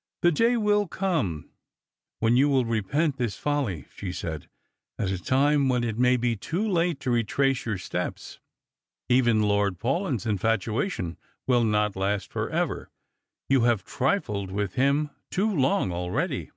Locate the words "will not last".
11.46-12.32